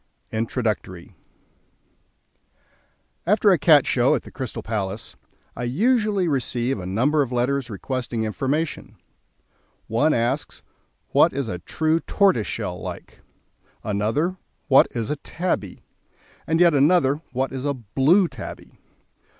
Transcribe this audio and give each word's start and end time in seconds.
After 0.33 0.61
a 3.51 3.57
Cat 3.59 3.85
Show 3.85 4.15
at 4.15 4.23
the 4.23 4.31
Crystal 4.31 4.63
Palace, 4.63 5.15
I 5.55 5.61
usually 5.65 6.27
receive 6.27 6.79
a 6.79 6.87
number 6.87 7.21
of 7.21 7.31
letters 7.31 7.69
requesting 7.69 8.23
information. 8.23 8.95
One 9.85 10.11
asks: 10.15 10.63
"What 11.09 11.33
is 11.33 11.47
a 11.47 11.59
true 11.59 11.99
tortoiseshell 11.99 12.81
like?" 12.81 13.19
Another: 13.83 14.37
"What 14.67 14.87
is 14.89 15.11
a 15.11 15.17
tabby?" 15.17 15.83
and 16.47 16.59
yet 16.59 16.73
another: 16.73 17.21
"What 17.31 17.51
is 17.51 17.63
a 17.63 17.75
blue 17.75 18.27
tabby?" 18.27 18.79